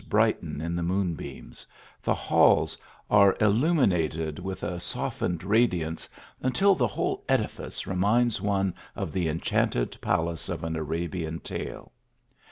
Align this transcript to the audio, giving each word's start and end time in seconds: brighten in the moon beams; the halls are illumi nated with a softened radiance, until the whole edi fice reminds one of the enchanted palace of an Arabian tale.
brighten 0.09 0.59
in 0.61 0.75
the 0.75 0.81
moon 0.81 1.13
beams; 1.13 1.67
the 2.01 2.15
halls 2.15 2.75
are 3.11 3.33
illumi 3.35 3.85
nated 4.09 4.39
with 4.39 4.63
a 4.63 4.79
softened 4.79 5.43
radiance, 5.43 6.09
until 6.41 6.73
the 6.73 6.87
whole 6.87 7.23
edi 7.31 7.45
fice 7.45 7.85
reminds 7.85 8.41
one 8.41 8.73
of 8.95 9.11
the 9.11 9.27
enchanted 9.27 9.95
palace 10.01 10.49
of 10.49 10.63
an 10.63 10.75
Arabian 10.75 11.39
tale. 11.39 11.91